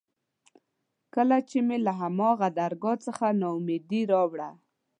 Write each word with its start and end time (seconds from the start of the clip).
کله 1.15 1.37
چې 1.49 1.57
مې 1.67 1.77
له 1.85 1.93
هماغه 2.01 2.47
درګاه 2.59 2.97
څخه 3.05 3.25
نا 3.39 3.47
اميدي 3.57 4.01
راوړه. 4.11 4.49